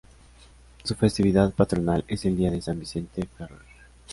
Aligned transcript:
Su 0.83 0.95
festividad 0.95 1.53
patronal 1.53 2.03
es 2.07 2.25
el 2.25 2.35
día 2.35 2.49
de 2.49 2.59
San 2.59 2.79
Vicente 2.79 3.27
Ferrer. 3.37 3.59